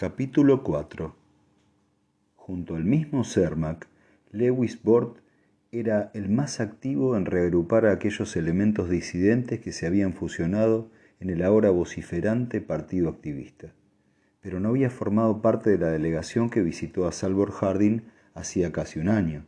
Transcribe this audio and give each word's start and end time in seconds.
Capítulo 0.00 0.62
4 0.62 1.12
Junto 2.36 2.76
al 2.76 2.84
mismo 2.84 3.24
Cermak, 3.24 3.88
Lewis 4.30 4.80
Bort 4.80 5.18
era 5.72 6.12
el 6.14 6.28
más 6.28 6.60
activo 6.60 7.16
en 7.16 7.26
reagrupar 7.26 7.84
a 7.84 7.90
aquellos 7.90 8.36
elementos 8.36 8.88
disidentes 8.90 9.58
que 9.58 9.72
se 9.72 9.88
habían 9.88 10.12
fusionado 10.12 10.88
en 11.18 11.30
el 11.30 11.42
ahora 11.42 11.70
vociferante 11.70 12.60
partido 12.60 13.08
activista. 13.08 13.72
Pero 14.40 14.60
no 14.60 14.68
había 14.68 14.88
formado 14.88 15.42
parte 15.42 15.70
de 15.70 15.78
la 15.78 15.90
delegación 15.90 16.48
que 16.48 16.62
visitó 16.62 17.08
a 17.08 17.10
Salvor 17.10 17.50
Harding 17.50 18.02
hacía 18.34 18.70
casi 18.70 19.00
un 19.00 19.08
año. 19.08 19.46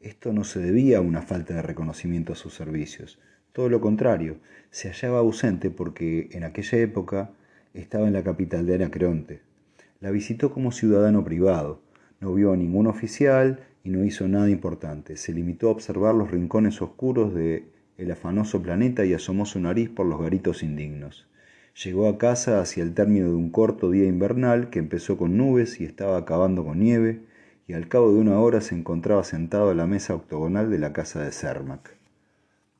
Esto 0.00 0.32
no 0.32 0.44
se 0.44 0.60
debía 0.60 0.98
a 0.98 1.00
una 1.00 1.22
falta 1.22 1.54
de 1.54 1.62
reconocimiento 1.62 2.34
a 2.34 2.36
sus 2.36 2.54
servicios. 2.54 3.18
Todo 3.52 3.68
lo 3.68 3.80
contrario, 3.80 4.36
se 4.70 4.90
hallaba 4.90 5.18
ausente 5.18 5.70
porque 5.70 6.28
en 6.30 6.44
aquella 6.44 6.78
época 6.78 7.32
estaba 7.74 8.06
en 8.06 8.12
la 8.12 8.22
capital 8.22 8.64
de 8.64 8.76
Anacreonte, 8.76 9.47
la 10.00 10.10
visitó 10.10 10.52
como 10.52 10.72
ciudadano 10.72 11.24
privado. 11.24 11.80
No 12.20 12.34
vio 12.34 12.52
a 12.52 12.56
ningún 12.56 12.86
oficial 12.86 13.60
y 13.84 13.90
no 13.90 14.04
hizo 14.04 14.28
nada 14.28 14.50
importante. 14.50 15.16
Se 15.16 15.32
limitó 15.32 15.68
a 15.68 15.72
observar 15.72 16.14
los 16.14 16.30
rincones 16.30 16.80
oscuros 16.82 17.34
de 17.34 17.66
el 17.96 18.10
afanoso 18.12 18.62
planeta 18.62 19.04
y 19.04 19.12
asomó 19.12 19.44
su 19.44 19.58
nariz 19.60 19.90
por 19.90 20.06
los 20.06 20.20
garitos 20.20 20.62
indignos. 20.62 21.26
Llegó 21.84 22.08
a 22.08 22.18
casa 22.18 22.60
hacia 22.60 22.82
el 22.82 22.94
término 22.94 23.28
de 23.28 23.34
un 23.34 23.50
corto 23.50 23.90
día 23.90 24.06
invernal 24.06 24.70
que 24.70 24.78
empezó 24.78 25.16
con 25.16 25.36
nubes 25.36 25.80
y 25.80 25.84
estaba 25.84 26.16
acabando 26.16 26.64
con 26.64 26.78
nieve, 26.78 27.22
y 27.66 27.74
al 27.74 27.88
cabo 27.88 28.12
de 28.12 28.18
una 28.18 28.40
hora 28.40 28.60
se 28.60 28.74
encontraba 28.74 29.22
sentado 29.24 29.70
a 29.70 29.74
la 29.74 29.86
mesa 29.86 30.14
octogonal 30.14 30.70
de 30.70 30.78
la 30.78 30.92
casa 30.92 31.22
de 31.22 31.32
Cermac. 31.32 31.96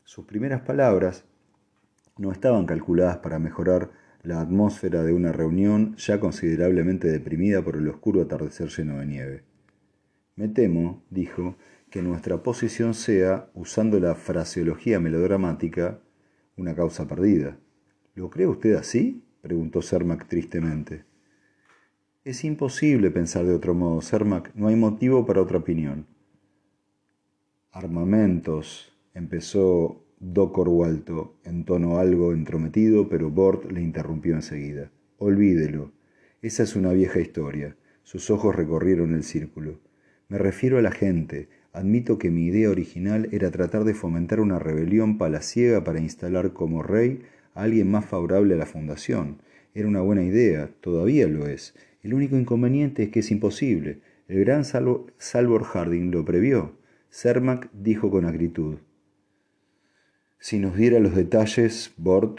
Sus 0.04 0.24
primeras 0.24 0.62
palabras 0.62 1.24
no 2.16 2.32
estaban 2.32 2.66
calculadas 2.66 3.18
para 3.18 3.38
mejorar 3.38 3.90
la 4.28 4.42
atmósfera 4.42 5.02
de 5.04 5.14
una 5.14 5.32
reunión 5.32 5.96
ya 5.96 6.20
considerablemente 6.20 7.08
deprimida 7.10 7.62
por 7.62 7.76
el 7.76 7.88
oscuro 7.88 8.20
atardecer 8.20 8.68
lleno 8.68 8.98
de 8.98 9.06
nieve. 9.06 9.42
Me 10.36 10.48
temo, 10.48 11.02
dijo, 11.08 11.56
que 11.88 12.02
nuestra 12.02 12.42
posición 12.42 12.92
sea, 12.92 13.48
usando 13.54 13.98
la 13.98 14.14
fraseología 14.14 15.00
melodramática, 15.00 16.00
una 16.58 16.74
causa 16.74 17.08
perdida. 17.08 17.56
¿Lo 18.14 18.28
cree 18.28 18.46
usted 18.46 18.74
así? 18.74 19.24
preguntó 19.40 19.80
Cermac 19.80 20.28
tristemente. 20.28 21.04
Es 22.22 22.44
imposible 22.44 23.10
pensar 23.10 23.46
de 23.46 23.54
otro 23.54 23.72
modo, 23.72 24.02
Cermac. 24.02 24.54
No 24.54 24.68
hay 24.68 24.76
motivo 24.76 25.24
para 25.24 25.40
otra 25.40 25.56
opinión. 25.56 26.06
Armamentos, 27.72 28.92
empezó 29.14 30.04
Docor 30.20 30.68
Walto, 30.68 31.36
en 31.44 31.64
tono 31.64 31.98
algo 31.98 32.32
entrometido, 32.32 33.08
pero 33.08 33.30
Bort 33.30 33.70
le 33.70 33.82
interrumpió 33.82 34.34
enseguida. 34.34 34.90
Olvídelo. 35.16 35.92
Esa 36.42 36.64
es 36.64 36.74
una 36.74 36.92
vieja 36.92 37.20
historia. 37.20 37.76
Sus 38.02 38.28
ojos 38.28 38.56
recorrieron 38.56 39.14
el 39.14 39.22
círculo. 39.22 39.78
Me 40.28 40.36
refiero 40.38 40.76
a 40.76 40.82
la 40.82 40.90
gente. 40.90 41.48
Admito 41.72 42.18
que 42.18 42.30
mi 42.30 42.46
idea 42.46 42.68
original 42.68 43.28
era 43.30 43.52
tratar 43.52 43.84
de 43.84 43.94
fomentar 43.94 44.40
una 44.40 44.58
rebelión 44.58 45.18
palaciega 45.18 45.84
para 45.84 46.00
instalar 46.00 46.52
como 46.52 46.82
rey 46.82 47.22
a 47.54 47.62
alguien 47.62 47.88
más 47.88 48.04
favorable 48.04 48.54
a 48.54 48.58
la 48.58 48.66
fundación. 48.66 49.38
Era 49.72 49.86
una 49.86 50.00
buena 50.00 50.24
idea, 50.24 50.68
todavía 50.80 51.28
lo 51.28 51.46
es. 51.46 51.76
El 52.02 52.12
único 52.12 52.36
inconveniente 52.36 53.04
es 53.04 53.10
que 53.10 53.20
es 53.20 53.30
imposible. 53.30 54.00
El 54.26 54.40
gran 54.40 54.64
Salvor 54.64 55.62
Harding 55.62 56.10
lo 56.10 56.24
previó. 56.24 56.72
Cermac 57.08 57.70
dijo 57.72 58.10
con 58.10 58.24
acritud. 58.24 58.78
Si 60.40 60.60
nos 60.60 60.76
diera 60.76 61.00
los 61.00 61.16
detalles, 61.16 61.92
Bort. 61.96 62.38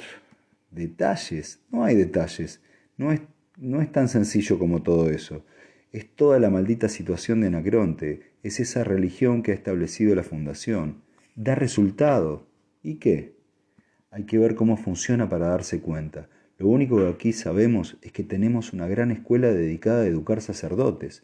Detalles. 0.72 1.59
No 1.69 1.83
hay 1.83 1.95
detalles. 1.95 2.61
No 2.97 3.11
es, 3.11 3.22
no 3.58 3.81
es 3.81 3.92
tan 3.92 4.08
sencillo 4.08 4.58
como 4.58 4.83
todo 4.83 5.09
eso. 5.09 5.44
Es 5.92 6.08
toda 6.16 6.39
la 6.39 6.50
maldita 6.50 6.88
situación 6.88 7.42
de 7.42 7.47
Anacronte. 7.47 8.22
Es 8.42 8.61
esa 8.61 8.86
religión 8.86 9.44
que 9.44 9.52
ha 9.52 9.55
establecido 9.55 10.16
la 10.16 10.23
fundación. 10.23 11.02
Da 11.36 11.55
resultado. 11.55 12.48
¿Y 12.83 12.95
qué? 12.95 13.36
Hay 14.11 14.23
que 14.23 14.38
ver 14.38 14.55
cómo 14.55 14.77
funciona 14.77 15.27
para 15.27 15.49
darse 15.49 15.82
cuenta. 15.82 16.30
Lo 16.58 16.67
único 16.67 16.98
que 16.98 17.09
aquí 17.09 17.33
sabemos 17.33 17.98
es 18.02 18.14
que 18.14 18.23
tenemos 18.23 18.71
una 18.71 18.88
gran 18.88 19.11
escuela 19.11 19.52
dedicada 19.52 20.04
a 20.04 20.08
educar 20.08 20.42
sacerdotes 20.42 21.23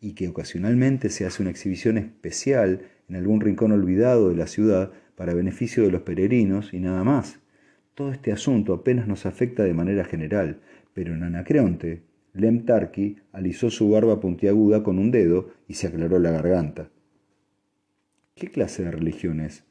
y 0.00 0.14
que 0.14 0.28
ocasionalmente 0.28 1.08
se 1.08 1.26
hace 1.26 1.42
una 1.42 1.50
exhibición 1.50 1.98
especial 1.98 2.82
en 3.08 3.16
algún 3.16 3.40
rincón 3.40 3.72
olvidado 3.72 4.28
de 4.28 4.36
la 4.36 4.46
ciudad 4.46 4.92
para 5.16 5.34
beneficio 5.34 5.84
de 5.84 5.90
los 5.90 6.02
peregrinos 6.02 6.72
y 6.72 6.80
nada 6.80 7.04
más. 7.04 7.40
Todo 7.94 8.12
este 8.12 8.32
asunto 8.32 8.72
apenas 8.72 9.06
nos 9.06 9.26
afecta 9.26 9.64
de 9.64 9.74
manera 9.74 10.04
general, 10.04 10.60
pero 10.94 11.14
en 11.14 11.22
Anacreonte, 11.22 12.02
Lem 12.34 12.64
Tarki 12.64 13.18
alisó 13.32 13.70
su 13.70 13.90
barba 13.90 14.20
puntiaguda 14.20 14.82
con 14.82 14.98
un 14.98 15.10
dedo 15.10 15.50
y 15.68 15.74
se 15.74 15.88
aclaró 15.88 16.18
la 16.18 16.30
garganta. 16.30 16.88
¿Qué 18.34 18.48
clase 18.48 18.84
de 18.84 18.90
religión 18.90 19.40
es? 19.40 19.64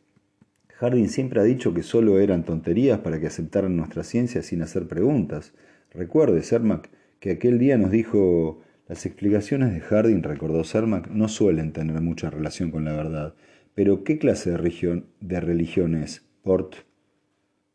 Harding 0.78 1.09
siempre 1.09 1.40
ha 1.40 1.44
dicho 1.44 1.73
que 1.73 1.84
solo 1.84 2.19
eran 2.19 2.44
tonterías 2.44 3.00
para 3.00 3.19
que 3.19 3.28
aceptaran 3.28 3.75
nuestra 3.75 4.03
ciencia 4.03 4.41
sin 4.41 4.62
hacer 4.62 4.88
preguntas. 4.88 5.53
Recuerde, 5.91 6.41
Cermac, 6.44 6.90
que 7.19 7.31
aquel 7.31 7.59
día 7.59 7.78
nos 7.78 7.91
dijo 7.91 8.62
las 8.88 9.06
explicaciones 9.06 9.73
de 9.73 9.79
Harding, 9.79 10.23
recordó 10.23 10.63
Cermac, 10.63 11.08
no 11.08 11.28
suelen 11.28 11.72
tener 11.72 12.02
mucha 12.02 12.29
relación 12.29 12.72
con 12.72 12.85
la 12.85 12.94
verdad. 12.94 13.35
Pero 13.74 14.04
¿qué 14.04 14.18
clase 14.18 14.52
de 14.52 14.58
religión, 14.58 15.06
de 15.22 16.04
es, 16.04 16.28
Bort? 16.44 16.76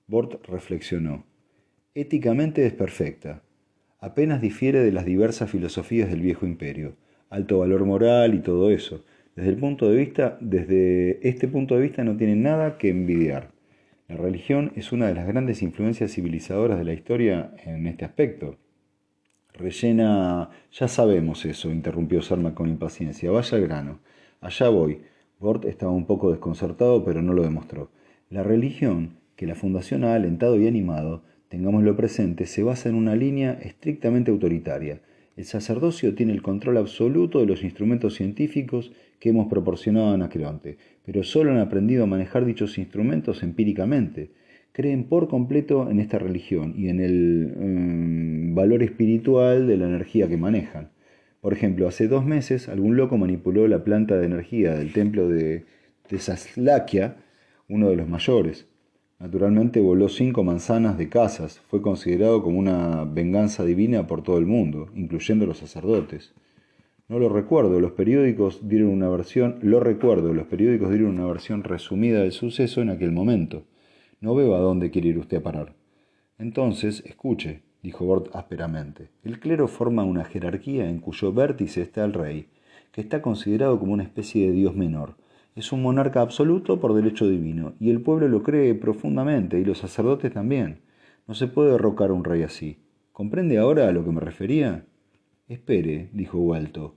Bort 0.06 0.44
reflexionó. 0.46 1.24
Éticamente 1.94 2.66
es 2.66 2.74
perfecta. 2.74 3.42
Apenas 3.98 4.42
difiere 4.42 4.80
de 4.80 4.92
las 4.92 5.06
diversas 5.06 5.50
filosofías 5.50 6.10
del 6.10 6.20
viejo 6.20 6.46
imperio. 6.46 6.96
Alto 7.30 7.58
valor 7.60 7.84
moral 7.86 8.34
y 8.34 8.40
todo 8.40 8.70
eso. 8.70 9.04
Desde, 9.34 9.50
el 9.50 9.56
punto 9.56 9.90
de 9.90 9.96
vista, 9.96 10.38
desde 10.40 11.26
este 11.26 11.48
punto 11.48 11.74
de 11.74 11.82
vista 11.82 12.04
no 12.04 12.16
tiene 12.16 12.36
nada 12.36 12.78
que 12.78 12.90
envidiar. 12.90 13.50
La 14.08 14.16
religión 14.16 14.72
es 14.76 14.92
una 14.92 15.08
de 15.08 15.14
las 15.14 15.26
grandes 15.26 15.62
influencias 15.62 16.12
civilizadoras 16.12 16.78
de 16.78 16.84
la 16.84 16.92
historia 16.92 17.52
en 17.64 17.86
este 17.86 18.04
aspecto. 18.04 18.58
Rellena... 19.54 20.50
Ya 20.70 20.88
sabemos 20.88 21.44
eso, 21.46 21.70
interrumpió 21.70 22.20
Sarma 22.20 22.54
con 22.54 22.68
impaciencia. 22.68 23.30
Vaya 23.30 23.56
al 23.56 23.64
grano. 23.64 24.00
Allá 24.40 24.68
voy. 24.68 25.00
Bort 25.38 25.66
estaba 25.66 25.92
un 25.92 26.06
poco 26.06 26.30
desconcertado, 26.30 27.04
pero 27.04 27.20
no 27.20 27.34
lo 27.34 27.42
demostró. 27.42 27.90
La 28.30 28.42
religión, 28.42 29.18
que 29.36 29.46
la 29.46 29.54
Fundación 29.54 30.02
ha 30.02 30.14
alentado 30.14 30.58
y 30.58 30.66
animado, 30.66 31.22
tengámoslo 31.48 31.94
presente, 31.94 32.46
se 32.46 32.62
basa 32.62 32.88
en 32.88 32.94
una 32.94 33.14
línea 33.14 33.52
estrictamente 33.62 34.30
autoritaria. 34.30 35.02
El 35.36 35.44
sacerdocio 35.44 36.14
tiene 36.14 36.32
el 36.32 36.40
control 36.40 36.78
absoluto 36.78 37.40
de 37.40 37.46
los 37.46 37.62
instrumentos 37.62 38.14
científicos 38.14 38.92
que 39.20 39.28
hemos 39.28 39.48
proporcionado 39.48 40.08
a 40.08 40.14
Anacreonte, 40.14 40.78
pero 41.04 41.22
solo 41.22 41.50
han 41.50 41.58
aprendido 41.58 42.04
a 42.04 42.06
manejar 42.06 42.46
dichos 42.46 42.78
instrumentos 42.78 43.42
empíricamente. 43.42 44.30
Creen 44.72 45.04
por 45.04 45.28
completo 45.28 45.90
en 45.90 46.00
esta 46.00 46.18
religión 46.18 46.74
y 46.76 46.88
en 46.88 47.00
el 47.00 47.54
mm, 47.54 48.54
valor 48.54 48.82
espiritual 48.82 49.66
de 49.66 49.76
la 49.76 49.86
energía 49.86 50.28
que 50.28 50.38
manejan. 50.38 50.95
Por 51.46 51.52
ejemplo, 51.52 51.86
hace 51.86 52.08
dos 52.08 52.24
meses 52.24 52.68
algún 52.68 52.96
loco 52.96 53.18
manipuló 53.18 53.68
la 53.68 53.84
planta 53.84 54.16
de 54.16 54.26
energía 54.26 54.74
del 54.74 54.92
templo 54.92 55.28
de 55.28 55.64
Tesaslakia, 56.08 57.18
uno 57.68 57.88
de 57.88 57.94
los 57.94 58.08
mayores. 58.08 58.66
Naturalmente 59.20 59.80
voló 59.80 60.08
cinco 60.08 60.42
manzanas 60.42 60.98
de 60.98 61.08
casas. 61.08 61.60
Fue 61.68 61.80
considerado 61.80 62.42
como 62.42 62.58
una 62.58 63.04
venganza 63.04 63.64
divina 63.64 64.08
por 64.08 64.24
todo 64.24 64.38
el 64.38 64.46
mundo, 64.46 64.90
incluyendo 64.96 65.46
los 65.46 65.58
sacerdotes. 65.58 66.34
No 67.06 67.20
lo 67.20 67.28
recuerdo, 67.28 67.78
los 67.78 67.92
periódicos 67.92 68.68
dieron 68.68 68.88
una 68.88 69.08
versión, 69.08 69.60
lo 69.62 69.78
recuerdo, 69.78 70.34
los 70.34 70.48
periódicos 70.48 70.90
dieron 70.90 71.10
una 71.10 71.28
versión 71.28 71.62
resumida 71.62 72.22
del 72.22 72.32
suceso 72.32 72.82
en 72.82 72.90
aquel 72.90 73.12
momento. 73.12 73.62
No 74.20 74.34
veo 74.34 74.56
a 74.56 74.58
dónde 74.58 74.90
quiere 74.90 75.10
ir 75.10 75.18
usted 75.18 75.36
a 75.36 75.42
parar. 75.44 75.76
Entonces, 76.38 77.04
escuche, 77.06 77.62
dijo 77.86 78.04
Bort 78.04 78.34
ásperamente. 78.34 79.10
El 79.22 79.38
clero 79.38 79.68
forma 79.68 80.02
una 80.02 80.24
jerarquía 80.24 80.90
en 80.90 80.98
cuyo 80.98 81.32
vértice 81.32 81.82
está 81.82 82.04
el 82.04 82.14
rey, 82.14 82.48
que 82.90 83.00
está 83.00 83.22
considerado 83.22 83.78
como 83.78 83.92
una 83.92 84.02
especie 84.02 84.48
de 84.48 84.52
dios 84.52 84.74
menor. 84.74 85.14
Es 85.54 85.70
un 85.70 85.82
monarca 85.82 86.20
absoluto 86.20 86.80
por 86.80 86.94
derecho 86.94 87.28
divino, 87.28 87.74
y 87.78 87.90
el 87.90 88.00
pueblo 88.00 88.26
lo 88.26 88.42
cree 88.42 88.74
profundamente, 88.74 89.60
y 89.60 89.64
los 89.64 89.78
sacerdotes 89.78 90.32
también. 90.32 90.80
No 91.28 91.34
se 91.34 91.46
puede 91.46 91.70
derrocar 91.70 92.10
a 92.10 92.14
un 92.14 92.24
rey 92.24 92.42
así. 92.42 92.78
¿Comprende 93.12 93.56
ahora 93.56 93.86
a 93.86 93.92
lo 93.92 94.04
que 94.04 94.10
me 94.10 94.20
refería? 94.20 94.84
Espere, 95.46 96.10
dijo 96.12 96.38
Walto. 96.38 96.96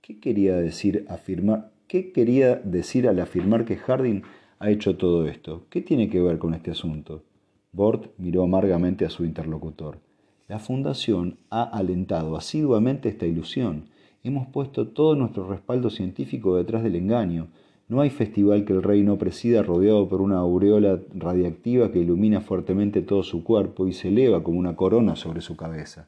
¿Qué 0.00 0.18
quería 0.18 0.56
decir 0.56 1.04
afirmar? 1.10 1.72
¿Qué 1.88 2.12
quería 2.12 2.54
decir 2.56 3.06
al 3.06 3.20
afirmar 3.20 3.66
que 3.66 3.76
Harding 3.76 4.22
ha 4.60 4.70
hecho 4.70 4.96
todo 4.96 5.28
esto? 5.28 5.66
¿Qué 5.68 5.82
tiene 5.82 6.08
que 6.08 6.22
ver 6.22 6.38
con 6.38 6.54
este 6.54 6.70
asunto? 6.70 7.22
Bort 7.70 8.12
miró 8.16 8.44
amargamente 8.44 9.04
a 9.04 9.10
su 9.10 9.22
interlocutor. 9.22 10.05
La 10.48 10.60
Fundación 10.60 11.38
ha 11.50 11.64
alentado 11.64 12.36
asiduamente 12.36 13.08
esta 13.08 13.26
ilusión. 13.26 13.86
Hemos 14.22 14.46
puesto 14.46 14.86
todo 14.86 15.16
nuestro 15.16 15.48
respaldo 15.48 15.90
científico 15.90 16.54
detrás 16.54 16.84
del 16.84 16.94
engaño. 16.94 17.48
No 17.88 18.00
hay 18.00 18.10
festival 18.10 18.64
que 18.64 18.72
el 18.72 18.84
rey 18.84 19.02
no 19.02 19.18
presida 19.18 19.64
rodeado 19.64 20.08
por 20.08 20.20
una 20.20 20.36
aureola 20.36 21.00
radiactiva 21.12 21.90
que 21.90 21.98
ilumina 21.98 22.42
fuertemente 22.42 23.02
todo 23.02 23.24
su 23.24 23.42
cuerpo 23.42 23.88
y 23.88 23.92
se 23.92 24.06
eleva 24.06 24.44
como 24.44 24.60
una 24.60 24.76
corona 24.76 25.16
sobre 25.16 25.40
su 25.40 25.56
cabeza. 25.56 26.06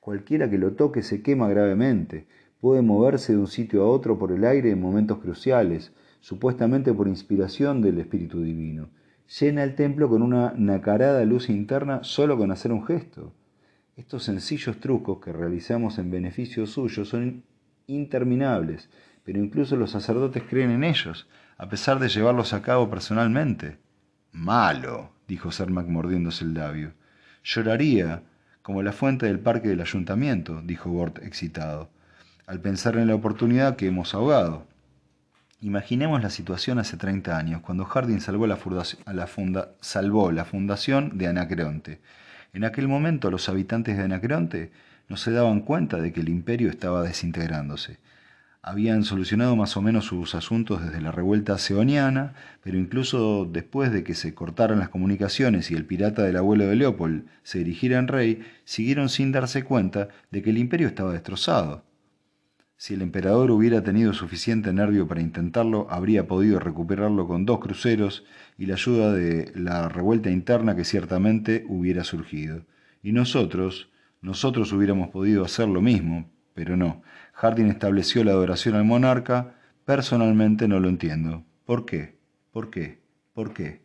Cualquiera 0.00 0.50
que 0.50 0.58
lo 0.58 0.72
toque 0.72 1.02
se 1.02 1.22
quema 1.22 1.48
gravemente. 1.48 2.26
Puede 2.60 2.82
moverse 2.82 3.32
de 3.32 3.38
un 3.38 3.46
sitio 3.46 3.84
a 3.84 3.88
otro 3.88 4.18
por 4.18 4.32
el 4.32 4.44
aire 4.44 4.70
en 4.70 4.82
momentos 4.82 5.16
cruciales, 5.16 5.94
supuestamente 6.20 6.92
por 6.92 7.08
inspiración 7.08 7.80
del 7.80 7.98
Espíritu 8.00 8.42
Divino. 8.42 8.90
Llena 9.40 9.64
el 9.64 9.74
templo 9.74 10.10
con 10.10 10.20
una 10.20 10.52
nacarada 10.58 11.24
luz 11.24 11.48
interna 11.48 12.00
solo 12.04 12.36
con 12.36 12.50
hacer 12.50 12.70
un 12.70 12.84
gesto. 12.84 13.32
Estos 13.98 14.22
sencillos 14.22 14.78
trucos 14.78 15.18
que 15.18 15.32
realizamos 15.32 15.98
en 15.98 16.12
beneficio 16.12 16.68
suyo 16.68 17.04
son 17.04 17.42
interminables, 17.88 18.88
pero 19.24 19.40
incluso 19.40 19.74
los 19.74 19.90
sacerdotes 19.90 20.44
creen 20.48 20.70
en 20.70 20.84
ellos, 20.84 21.26
a 21.56 21.68
pesar 21.68 21.98
de 21.98 22.08
llevarlos 22.08 22.52
a 22.52 22.62
cabo 22.62 22.88
personalmente. 22.88 23.76
Malo, 24.30 25.10
dijo 25.26 25.50
Cermac 25.50 25.88
mordiéndose 25.88 26.44
el 26.44 26.54
labio. 26.54 26.92
Lloraría, 27.42 28.22
como 28.62 28.84
la 28.84 28.92
fuente 28.92 29.26
del 29.26 29.40
parque 29.40 29.66
del 29.66 29.80
ayuntamiento, 29.80 30.62
dijo 30.62 30.90
Bort 30.90 31.18
excitado, 31.18 31.90
al 32.46 32.60
pensar 32.60 32.96
en 32.98 33.08
la 33.08 33.16
oportunidad 33.16 33.74
que 33.74 33.88
hemos 33.88 34.14
ahogado. 34.14 34.64
Imaginemos 35.60 36.22
la 36.22 36.30
situación 36.30 36.78
hace 36.78 36.96
30 36.96 37.36
años, 37.36 37.62
cuando 37.62 37.84
Harding 37.84 38.20
salvó 38.20 38.46
la, 38.46 38.60
la 39.12 39.28
salvó 39.80 40.30
la 40.30 40.44
fundación 40.44 41.18
de 41.18 41.26
Anacreonte. 41.26 42.00
En 42.52 42.64
aquel 42.64 42.88
momento 42.88 43.30
los 43.30 43.48
habitantes 43.48 43.96
de 43.96 44.04
Anacreonte 44.04 44.70
no 45.08 45.16
se 45.16 45.30
daban 45.30 45.60
cuenta 45.60 45.98
de 45.98 46.12
que 46.12 46.20
el 46.20 46.28
imperio 46.28 46.70
estaba 46.70 47.02
desintegrándose 47.02 47.98
habían 48.68 49.04
solucionado 49.04 49.56
más 49.56 49.76
o 49.78 49.82
menos 49.82 50.04
sus 50.04 50.34
asuntos 50.34 50.84
desde 50.84 51.00
la 51.00 51.10
revuelta 51.10 51.56
seoniana, 51.56 52.34
pero 52.62 52.76
incluso 52.76 53.48
después 53.50 53.92
de 53.92 54.04
que 54.04 54.14
se 54.14 54.34
cortaran 54.34 54.78
las 54.78 54.90
comunicaciones 54.90 55.70
y 55.70 55.74
el 55.74 55.86
pirata 55.86 56.22
del 56.22 56.36
abuelo 56.36 56.66
de 56.66 56.76
Leopold 56.76 57.24
se 57.42 57.58
dirigiera 57.58 57.98
en 57.98 58.08
rey, 58.08 58.42
siguieron 58.64 59.08
sin 59.08 59.32
darse 59.32 59.64
cuenta 59.64 60.08
de 60.30 60.42
que 60.42 60.50
el 60.50 60.58
imperio 60.58 60.88
estaba 60.88 61.12
destrozado. 61.12 61.82
Si 62.80 62.94
el 62.94 63.02
emperador 63.02 63.50
hubiera 63.50 63.82
tenido 63.82 64.12
suficiente 64.12 64.72
nervio 64.72 65.08
para 65.08 65.20
intentarlo, 65.20 65.88
habría 65.90 66.28
podido 66.28 66.60
recuperarlo 66.60 67.26
con 67.26 67.44
dos 67.44 67.58
cruceros 67.58 68.24
y 68.56 68.66
la 68.66 68.74
ayuda 68.74 69.12
de 69.12 69.50
la 69.56 69.88
revuelta 69.88 70.30
interna 70.30 70.76
que 70.76 70.84
ciertamente 70.84 71.64
hubiera 71.68 72.04
surgido. 72.04 72.62
Y 73.02 73.10
nosotros, 73.10 73.90
nosotros 74.22 74.72
hubiéramos 74.72 75.08
podido 75.08 75.44
hacer 75.44 75.66
lo 75.66 75.80
mismo, 75.80 76.30
pero 76.54 76.76
no. 76.76 77.02
Harding 77.32 77.66
estableció 77.66 78.22
la 78.22 78.30
adoración 78.30 78.76
al 78.76 78.84
monarca. 78.84 79.56
Personalmente 79.84 80.68
no 80.68 80.78
lo 80.78 80.88
entiendo. 80.88 81.42
¿Por 81.64 81.84
qué? 81.84 82.16
¿Por 82.52 82.70
qué? 82.70 83.00
¿Por 83.34 83.52
qué? 83.54 83.82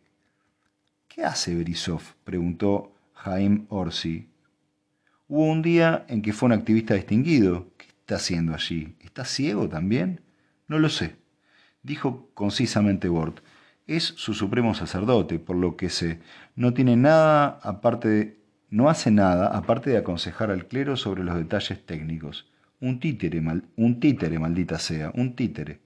¿Qué 1.08 1.24
hace 1.24 1.52
Berisov? 1.56 2.02
preguntó 2.22 2.94
Jaime 3.14 3.64
Orsi. 3.70 4.28
Hubo 5.26 5.50
un 5.50 5.62
día 5.62 6.04
en 6.08 6.22
que 6.22 6.32
fue 6.32 6.46
un 6.46 6.52
activista 6.52 6.94
distinguido. 6.94 7.72
¿Qué 7.76 7.93
está 8.04 8.16
haciendo 8.16 8.52
allí? 8.52 8.96
¿Está 9.00 9.24
ciego 9.24 9.66
también? 9.66 10.20
No 10.68 10.78
lo 10.78 10.90
sé. 10.90 11.16
Dijo 11.82 12.28
concisamente 12.34 13.08
Bort. 13.08 13.40
Es 13.86 14.04
su 14.04 14.34
supremo 14.34 14.74
sacerdote, 14.74 15.38
por 15.38 15.56
lo 15.56 15.78
que 15.78 15.88
sé. 15.88 16.20
No 16.54 16.74
tiene 16.74 16.96
nada 16.96 17.58
aparte 17.62 18.08
de, 18.08 18.40
no 18.68 18.90
hace 18.90 19.10
nada 19.10 19.56
aparte 19.56 19.88
de 19.88 19.96
aconsejar 19.96 20.50
al 20.50 20.66
clero 20.66 20.98
sobre 20.98 21.24
los 21.24 21.34
detalles 21.34 21.86
técnicos. 21.86 22.46
Un 22.78 23.00
títere, 23.00 23.42
un 23.76 24.00
títere, 24.00 24.38
maldita 24.38 24.78
sea, 24.78 25.10
un 25.14 25.34
títere. 25.34 25.80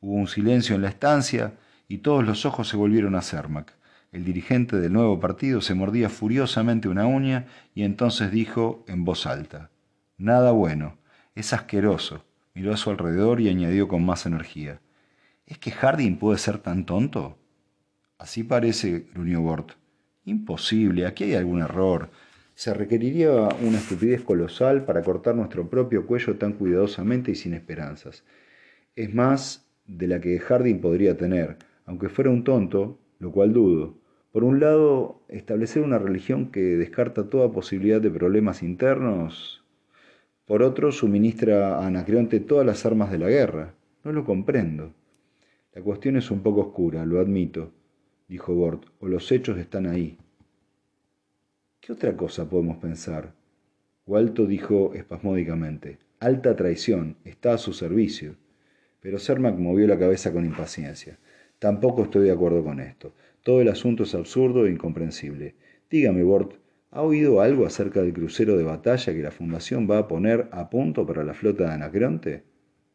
Hubo 0.00 0.12
un 0.12 0.28
silencio 0.28 0.76
en 0.76 0.82
la 0.82 0.90
estancia 0.90 1.54
y 1.88 1.98
todos 1.98 2.26
los 2.26 2.44
ojos 2.44 2.68
se 2.68 2.76
volvieron 2.76 3.14
a 3.14 3.22
Cermac. 3.22 3.72
El 4.12 4.26
dirigente 4.26 4.76
del 4.76 4.92
nuevo 4.92 5.20
partido 5.20 5.62
se 5.62 5.74
mordía 5.74 6.10
furiosamente 6.10 6.88
una 6.88 7.06
uña 7.06 7.46
y 7.74 7.84
entonces 7.84 8.30
dijo 8.30 8.84
en 8.88 9.06
voz 9.06 9.26
alta, 9.26 9.70
Nada 10.18 10.50
bueno, 10.50 10.98
es 11.36 11.52
asqueroso. 11.52 12.24
Miró 12.54 12.72
a 12.72 12.76
su 12.76 12.90
alrededor 12.90 13.40
y 13.40 13.48
añadió 13.48 13.86
con 13.86 14.04
más 14.04 14.26
energía, 14.26 14.80
¿Es 15.46 15.58
que 15.58 15.70
Harding 15.70 16.18
puede 16.18 16.38
ser 16.38 16.58
tan 16.58 16.86
tonto? 16.86 17.38
Así 18.18 18.42
parece, 18.42 19.06
gruñó 19.14 19.42
Bort. 19.42 19.72
Imposible, 20.24 21.06
aquí 21.06 21.22
hay 21.22 21.34
algún 21.34 21.60
error. 21.60 22.08
Se 22.56 22.74
requeriría 22.74 23.48
una 23.62 23.78
estupidez 23.78 24.22
colosal 24.22 24.84
para 24.84 25.02
cortar 25.02 25.36
nuestro 25.36 25.68
propio 25.70 26.04
cuello 26.04 26.34
tan 26.34 26.54
cuidadosamente 26.54 27.30
y 27.30 27.36
sin 27.36 27.54
esperanzas. 27.54 28.24
Es 28.96 29.14
más 29.14 29.68
de 29.86 30.08
la 30.08 30.20
que 30.20 30.40
Harding 30.40 30.80
podría 30.80 31.16
tener, 31.16 31.58
aunque 31.84 32.08
fuera 32.08 32.30
un 32.30 32.42
tonto, 32.42 32.98
lo 33.20 33.30
cual 33.30 33.52
dudo. 33.52 33.94
Por 34.32 34.42
un 34.42 34.58
lado, 34.58 35.22
establecer 35.28 35.82
una 35.82 35.98
religión 35.98 36.50
que 36.50 36.60
descarta 36.60 37.30
toda 37.30 37.52
posibilidad 37.52 38.00
de 38.00 38.10
problemas 38.10 38.64
internos. 38.64 39.62
Por 40.46 40.62
otro, 40.62 40.92
suministra 40.92 41.76
a 41.76 41.86
Anacreonte 41.88 42.38
todas 42.38 42.64
las 42.64 42.86
armas 42.86 43.10
de 43.10 43.18
la 43.18 43.28
guerra. 43.28 43.74
No 44.04 44.12
lo 44.12 44.24
comprendo. 44.24 44.94
La 45.74 45.82
cuestión 45.82 46.16
es 46.16 46.30
un 46.30 46.40
poco 46.40 46.60
oscura, 46.60 47.04
lo 47.04 47.18
admito, 47.20 47.72
dijo 48.28 48.54
Bort, 48.54 48.84
o 49.00 49.08
los 49.08 49.30
hechos 49.32 49.58
están 49.58 49.86
ahí. 49.86 50.16
¿Qué 51.80 51.92
otra 51.92 52.16
cosa 52.16 52.48
podemos 52.48 52.76
pensar? 52.76 53.34
Walto 54.06 54.46
dijo 54.46 54.94
espasmódicamente, 54.94 55.98
alta 56.20 56.54
traición, 56.54 57.16
está 57.24 57.54
a 57.54 57.58
su 57.58 57.72
servicio. 57.72 58.36
Pero 59.00 59.18
Cermac 59.18 59.58
movió 59.58 59.88
la 59.88 59.98
cabeza 59.98 60.32
con 60.32 60.46
impaciencia. 60.46 61.18
Tampoco 61.58 62.04
estoy 62.04 62.24
de 62.24 62.32
acuerdo 62.32 62.62
con 62.62 62.78
esto. 62.78 63.12
Todo 63.42 63.60
el 63.60 63.68
asunto 63.68 64.04
es 64.04 64.14
absurdo 64.14 64.66
e 64.66 64.70
incomprensible. 64.70 65.56
Dígame, 65.90 66.22
Bort, 66.22 66.54
¿ha 66.96 67.02
oído 67.02 67.42
algo 67.42 67.66
acerca 67.66 68.00
del 68.00 68.14
crucero 68.14 68.56
de 68.56 68.64
batalla 68.64 69.12
que 69.12 69.22
la 69.22 69.30
Fundación 69.30 69.86
va 69.88 69.98
a 69.98 70.08
poner 70.08 70.48
a 70.50 70.70
punto 70.70 71.06
para 71.06 71.24
la 71.24 71.34
flota 71.34 71.64
de 71.64 71.72
Anacreonte? 71.72 72.44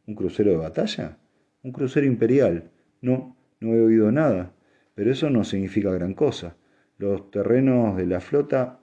¿Un 0.07 0.15
crucero 0.15 0.50
de 0.50 0.57
batalla? 0.57 1.19
¿Un 1.62 1.71
crucero 1.71 2.07
imperial? 2.07 2.71
No, 3.01 3.38
no 3.59 3.75
he 3.75 3.80
oído 3.80 4.12
nada. 4.12 4.56
Pero 4.95 5.12
eso 5.12 5.30
no 5.30 5.44
significa 5.44 5.92
gran 5.92 6.15
cosa. 6.15 6.56
Los 6.98 7.30
terrenos 7.30 7.95
de 7.95 8.07
la 8.07 8.21
flota 8.21 8.80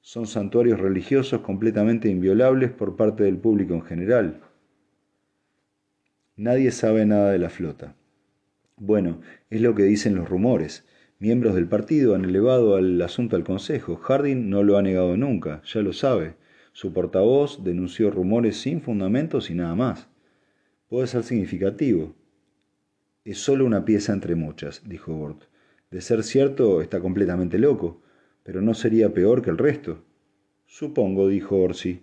son 0.00 0.28
santuarios 0.28 0.78
religiosos 0.78 1.40
completamente 1.40 2.08
inviolables 2.08 2.70
por 2.70 2.94
parte 2.94 3.24
del 3.24 3.38
público 3.38 3.74
en 3.74 3.82
general. 3.82 4.40
Nadie 6.36 6.70
sabe 6.70 7.04
nada 7.04 7.32
de 7.32 7.38
la 7.38 7.50
flota. 7.50 7.96
Bueno, 8.76 9.22
es 9.50 9.60
lo 9.60 9.74
que 9.74 9.82
dicen 9.82 10.14
los 10.14 10.28
rumores. 10.28 10.86
Miembros 11.18 11.54
del 11.54 11.68
partido 11.68 12.14
han 12.14 12.24
elevado 12.24 12.78
el 12.78 13.00
asunto 13.02 13.36
al 13.36 13.44
Consejo. 13.44 13.96
Harding 13.96 14.48
no 14.48 14.62
lo 14.62 14.78
ha 14.78 14.82
negado 14.82 15.16
nunca, 15.16 15.62
ya 15.64 15.80
lo 15.80 15.92
sabe. 15.92 16.36
Su 16.72 16.92
portavoz 16.92 17.64
denunció 17.64 18.10
rumores 18.10 18.56
sin 18.60 18.80
fundamentos 18.80 19.50
y 19.50 19.54
nada 19.54 19.74
más. 19.74 20.08
Puede 20.88 21.06
ser 21.06 21.24
significativo. 21.24 22.14
Es 23.24 23.38
solo 23.38 23.66
una 23.66 23.84
pieza 23.84 24.12
entre 24.12 24.34
muchas, 24.34 24.88
dijo 24.88 25.12
Bort. 25.12 25.44
De 25.90 26.00
ser 26.00 26.22
cierto, 26.22 26.80
está 26.82 27.00
completamente 27.00 27.58
loco 27.58 28.02
pero 28.48 28.62
no 28.62 28.72
sería 28.72 29.12
peor 29.12 29.42
que 29.42 29.50
el 29.50 29.58
resto. 29.58 30.02
Supongo, 30.64 31.28
dijo 31.28 31.58
Orsi, 31.58 32.02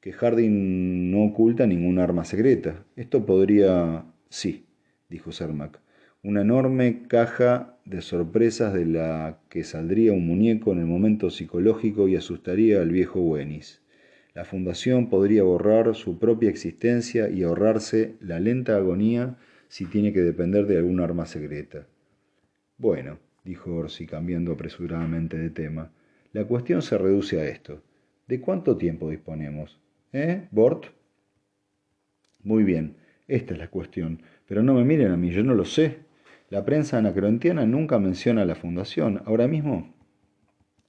que 0.00 0.14
Harding 0.14 1.10
no 1.10 1.24
oculta 1.24 1.66
ningún 1.66 1.98
arma 1.98 2.24
secreta. 2.24 2.86
Esto 2.96 3.26
podría... 3.26 4.06
Sí, 4.30 4.64
dijo 5.10 5.30
Cermac. 5.30 5.81
Una 6.24 6.42
enorme 6.42 7.02
caja 7.08 7.76
de 7.84 8.00
sorpresas 8.00 8.72
de 8.72 8.86
la 8.86 9.40
que 9.48 9.64
saldría 9.64 10.12
un 10.12 10.24
muñeco 10.24 10.70
en 10.70 10.78
el 10.78 10.86
momento 10.86 11.30
psicológico 11.30 12.06
y 12.06 12.14
asustaría 12.14 12.80
al 12.80 12.90
viejo 12.90 13.20
Wenis. 13.20 13.82
La 14.32 14.44
fundación 14.44 15.10
podría 15.10 15.42
borrar 15.42 15.96
su 15.96 16.20
propia 16.20 16.48
existencia 16.48 17.28
y 17.28 17.42
ahorrarse 17.42 18.14
la 18.20 18.38
lenta 18.38 18.76
agonía 18.76 19.36
si 19.66 19.86
tiene 19.86 20.12
que 20.12 20.20
depender 20.20 20.66
de 20.66 20.78
algún 20.78 21.00
arma 21.00 21.26
secreta. 21.26 21.88
Bueno, 22.78 23.18
dijo 23.42 23.74
Orsi 23.74 24.06
cambiando 24.06 24.52
apresuradamente 24.52 25.36
de 25.36 25.50
tema. 25.50 25.90
La 26.32 26.44
cuestión 26.44 26.82
se 26.82 26.98
reduce 26.98 27.40
a 27.40 27.48
esto. 27.48 27.82
¿De 28.28 28.40
cuánto 28.40 28.76
tiempo 28.76 29.10
disponemos? 29.10 29.80
¿Eh, 30.12 30.46
Bort? 30.52 30.86
Muy 32.44 32.62
bien, 32.62 32.94
esta 33.26 33.54
es 33.54 33.58
la 33.58 33.68
cuestión. 33.68 34.22
Pero 34.46 34.62
no 34.62 34.74
me 34.74 34.84
miren 34.84 35.10
a 35.10 35.16
mí, 35.16 35.30
yo 35.30 35.42
no 35.42 35.54
lo 35.54 35.64
sé. 35.64 36.11
La 36.52 36.66
prensa 36.66 36.98
anacrontiana 36.98 37.64
nunca 37.64 37.98
menciona 37.98 38.44
la 38.44 38.54
fundación. 38.54 39.22
Ahora 39.24 39.48
mismo 39.48 39.94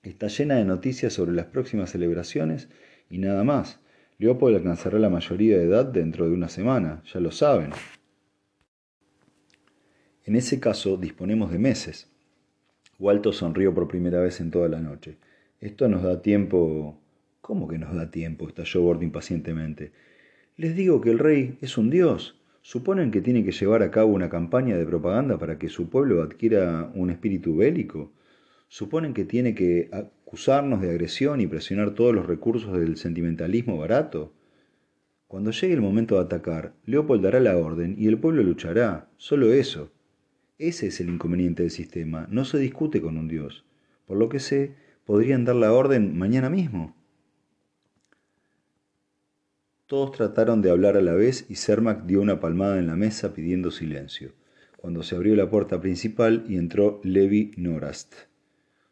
está 0.01 0.27
llena 0.27 0.55
de 0.55 0.65
noticias 0.65 1.13
sobre 1.13 1.31
las 1.31 1.45
próximas 1.45 1.91
celebraciones 1.91 2.67
y 3.09 3.19
nada 3.19 3.45
más. 3.45 3.79
Leopold 4.17 4.57
alcanzará 4.57 4.99
la 4.99 5.09
mayoría 5.09 5.57
de 5.57 5.63
edad 5.63 5.85
dentro 5.85 6.27
de 6.27 6.33
una 6.33 6.49
semana, 6.49 7.01
ya 7.05 7.21
lo 7.21 7.31
saben. 7.31 7.69
En 10.25 10.35
ese 10.35 10.59
caso 10.59 10.97
disponemos 10.97 11.49
de 11.49 11.59
meses. 11.59 12.11
Walto 12.99 13.31
sonrió 13.31 13.73
por 13.73 13.87
primera 13.87 14.19
vez 14.19 14.41
en 14.41 14.51
toda 14.51 14.67
la 14.67 14.81
noche. 14.81 15.15
Esto 15.61 15.87
nos 15.87 16.03
da 16.03 16.21
tiempo. 16.21 16.99
¿Cómo 17.39 17.69
que 17.69 17.77
nos 17.77 17.95
da 17.95 18.11
tiempo? 18.11 18.49
estalló 18.49 18.81
Bord 18.81 19.01
impacientemente. 19.01 19.93
Les 20.57 20.75
digo 20.75 20.99
que 20.99 21.11
el 21.11 21.19
rey 21.19 21.57
es 21.61 21.77
un 21.77 21.89
dios. 21.89 22.42
¿Suponen 22.65 23.11
que 23.11 23.19
tiene 23.19 23.43
que 23.43 23.51
llevar 23.51 23.83
a 23.83 23.91
cabo 23.91 24.13
una 24.13 24.29
campaña 24.29 24.77
de 24.77 24.85
propaganda 24.85 25.37
para 25.37 25.59
que 25.59 25.67
su 25.67 25.89
pueblo 25.89 26.23
adquiera 26.23 26.89
un 26.95 27.09
espíritu 27.09 27.57
bélico? 27.57 28.13
¿Suponen 28.69 29.13
que 29.13 29.25
tiene 29.25 29.53
que 29.53 29.89
acusarnos 29.91 30.79
de 30.79 30.89
agresión 30.89 31.41
y 31.41 31.47
presionar 31.47 31.93
todos 31.93 32.15
los 32.15 32.25
recursos 32.25 32.71
del 32.79 32.95
sentimentalismo 32.95 33.77
barato? 33.77 34.31
Cuando 35.27 35.51
llegue 35.51 35.73
el 35.73 35.81
momento 35.81 36.15
de 36.15 36.21
atacar, 36.21 36.73
Leopold 36.85 37.21
dará 37.21 37.41
la 37.41 37.57
orden 37.57 37.95
y 37.97 38.07
el 38.07 38.17
pueblo 38.17 38.41
luchará, 38.43 39.09
solo 39.17 39.51
eso. 39.51 39.91
Ese 40.57 40.87
es 40.87 41.01
el 41.01 41.09
inconveniente 41.09 41.63
del 41.63 41.71
sistema, 41.71 42.27
no 42.31 42.45
se 42.45 42.59
discute 42.59 43.01
con 43.01 43.17
un 43.17 43.27
dios. 43.27 43.65
Por 44.05 44.15
lo 44.15 44.29
que 44.29 44.39
sé, 44.39 44.73
podrían 45.03 45.43
dar 45.43 45.57
la 45.57 45.73
orden 45.73 46.17
mañana 46.17 46.49
mismo. 46.49 46.95
Todos 49.85 50.13
trataron 50.13 50.61
de 50.61 50.71
hablar 50.71 50.95
a 50.95 51.01
la 51.01 51.13
vez 51.13 51.45
y 51.49 51.55
Cermak 51.55 52.05
dio 52.05 52.21
una 52.21 52.39
palmada 52.39 52.79
en 52.79 52.87
la 52.87 52.95
mesa 52.95 53.33
pidiendo 53.33 53.69
silencio, 53.69 54.31
cuando 54.77 55.03
se 55.03 55.15
abrió 55.15 55.35
la 55.35 55.49
puerta 55.49 55.81
principal 55.81 56.45
y 56.47 56.57
entró 56.57 57.01
Levi 57.03 57.51
Norast. 57.57 58.13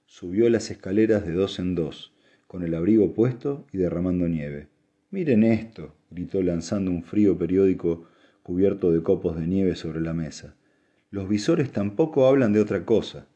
Subió 0.05 0.50
las 0.50 0.69
escaleras 0.69 1.25
de 1.25 1.31
dos 1.31 1.60
en 1.60 1.75
dos, 1.75 2.13
con 2.45 2.63
el 2.63 2.74
abrigo 2.74 3.13
puesto 3.13 3.65
y 3.71 3.77
derramando 3.77 4.27
nieve. 4.27 4.67
Miren 5.12 5.43
esto, 5.43 5.95
gritó 6.10 6.41
lanzando 6.41 6.91
un 6.91 7.03
frío 7.03 7.38
periódico 7.38 8.07
cubierto 8.43 8.91
de 8.91 9.01
copos 9.01 9.38
de 9.39 9.48
nieve 9.48 9.75
sobre 9.75 10.01
la 10.01 10.13
mesa. 10.13 10.55
Los 11.10 11.29
visores 11.29 11.71
tampoco 11.71 12.27
hablan 12.27 12.51
de 12.51 12.60
otra 12.60 12.86
cosa. 12.86 13.27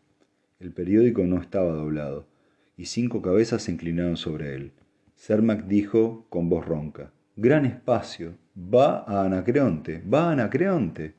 El 0.60 0.72
periódico 0.74 1.24
no 1.24 1.42
estaba 1.42 1.72
doblado, 1.72 2.28
y 2.76 2.88
cinco 2.88 3.22
cabezas 3.22 3.64
se 3.64 3.72
inclinaron 3.72 4.18
sobre 4.18 4.56
él. 4.56 4.72
Cermac 5.16 5.66
dijo 5.68 6.26
con 6.30 6.50
voz 6.50 6.66
ronca, 6.66 7.14
Gran 7.38 7.66
espacio, 7.66 8.38
va 8.56 9.04
a 9.06 9.26
Anacreonte, 9.26 10.02
va 10.02 10.30
a 10.30 10.32
Anacreonte. 10.32 11.16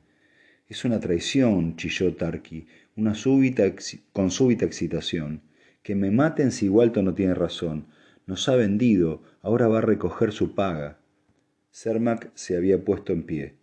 Es 0.67 0.83
una 0.83 0.99
traición, 0.99 1.75
chilló 1.75 2.15
Tarqui, 2.15 2.65
una 2.95 3.13
súbita 3.13 3.71
con 4.13 4.31
súbita 4.31 4.65
excitación. 4.65 5.41
Que 5.83 5.93
me 5.93 6.09
maten 6.09 6.51
si 6.51 6.69
Walton 6.69 7.05
no 7.05 7.13
tiene 7.13 7.35
razón. 7.35 7.85
Nos 8.25 8.49
ha 8.49 8.55
vendido, 8.55 9.21
ahora 9.43 9.67
va 9.67 9.77
a 9.77 9.81
recoger 9.81 10.31
su 10.31 10.55
paga. 10.55 10.97
Cermac 11.71 12.31
se 12.33 12.57
había 12.57 12.83
puesto 12.83 13.13
en 13.13 13.21
pie. 13.21 13.53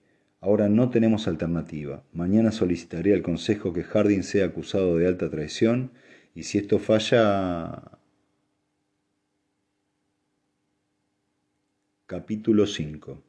Ahora 0.41 0.69
no 0.69 0.91
tenemos 0.91 1.27
alternativa. 1.27 2.05
Mañana 2.13 2.53
solicitaré 2.53 3.15
al 3.15 3.23
Consejo 3.23 3.73
que 3.73 3.83
Harding 3.83 4.23
sea 4.23 4.47
acusado 4.47 4.97
de 4.97 5.09
alta 5.09 5.29
traición 5.29 5.91
y 6.37 6.45
si 6.45 6.59
esto 6.59 6.79
falla... 6.79 7.94
Capítulo 12.07 12.67
5 12.67 13.25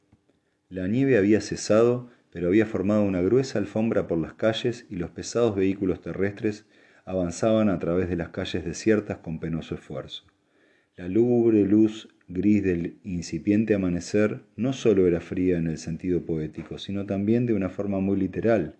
La 0.68 0.86
nieve 0.86 1.16
había 1.16 1.40
cesado, 1.40 2.10
pero 2.30 2.48
había 2.48 2.66
formado 2.66 3.04
una 3.04 3.22
gruesa 3.22 3.58
alfombra 3.58 4.06
por 4.06 4.18
las 4.18 4.34
calles 4.34 4.84
y 4.90 4.96
los 4.96 5.08
pesados 5.08 5.56
vehículos 5.56 6.02
terrestres 6.02 6.66
avanzaban 7.06 7.70
a 7.70 7.78
través 7.78 8.10
de 8.10 8.16
las 8.16 8.28
calles 8.28 8.66
desiertas 8.66 9.16
con 9.16 9.40
penoso 9.40 9.76
esfuerzo. 9.76 10.24
La 10.94 11.08
lúgubre 11.08 11.64
luz 11.64 12.10
gris 12.28 12.62
del 12.62 12.98
incipiente 13.02 13.72
amanecer 13.72 14.42
no 14.56 14.74
sólo 14.74 15.06
era 15.06 15.22
fría 15.22 15.56
en 15.56 15.68
el 15.68 15.78
sentido 15.78 16.26
poético, 16.26 16.76
sino 16.76 17.06
también 17.06 17.46
de 17.46 17.54
una 17.54 17.70
forma 17.70 18.00
muy 18.00 18.18
literal. 18.18 18.74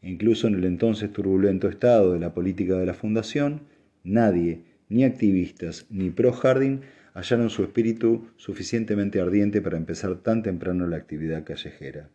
incluso 0.00 0.46
en 0.46 0.54
el 0.54 0.64
entonces 0.64 1.12
turbulento 1.12 1.68
estado 1.68 2.12
de 2.12 2.20
la 2.20 2.34
política 2.34 2.76
de 2.76 2.86
la 2.86 2.94
Fundación, 2.94 3.62
nadie, 4.04 4.62
ni 4.90 5.04
activistas, 5.04 5.86
ni 5.88 6.10
pro 6.10 6.32
Harding, 6.32 6.80
hallaron 7.14 7.48
su 7.48 7.62
espíritu 7.62 8.28
suficientemente 8.36 9.20
ardiente 9.20 9.62
para 9.62 9.78
empezar 9.78 10.16
tan 10.16 10.42
temprano 10.42 10.86
la 10.86 10.96
actividad 10.96 11.44
callejera. 11.44 12.10